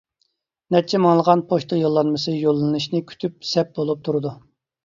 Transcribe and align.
نەچچە 0.75 0.99
مىڭلىغان 1.03 1.43
پوچتا 1.51 1.79
يوللانمىسى 1.81 2.35
يوللىنىشنى 2.39 3.05
كۈتۈپ 3.13 3.37
سەپ 3.53 3.73
بولۇپ 3.77 4.05
تۇرىدۇ. 4.09 4.37